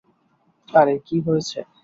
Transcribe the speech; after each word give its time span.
আরে 0.69 0.95
কি 1.07 1.17
হয়েছে? 1.25 1.59